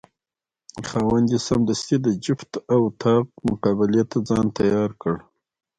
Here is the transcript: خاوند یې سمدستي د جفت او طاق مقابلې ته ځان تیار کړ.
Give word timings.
خاوند 0.87 1.27
یې 1.33 1.39
سمدستي 1.47 1.95
د 2.05 2.07
جفت 2.25 2.51
او 2.73 2.81
طاق 3.01 3.25
مقابلې 3.49 4.03
ته 4.11 4.17
ځان 4.27 4.45
تیار 4.57 4.91
کړ. 5.01 5.15